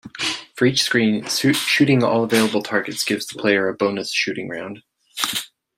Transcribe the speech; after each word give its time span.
For 0.55 0.65
each 0.65 0.81
screen, 0.81 1.25
shooting 1.27 2.03
all 2.03 2.23
available 2.23 2.63
targets 2.63 3.05
gives 3.05 3.27
the 3.27 3.39
player 3.39 3.67
a 3.69 3.75
bonus 3.75 4.11
shooting 4.11 4.49
round. 4.49 4.81